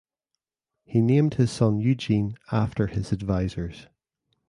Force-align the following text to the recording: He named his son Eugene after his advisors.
He 0.83 0.99
named 0.99 1.35
his 1.35 1.51
son 1.51 1.79
Eugene 1.79 2.35
after 2.51 2.87
his 2.87 3.11
advisors. 3.11 3.85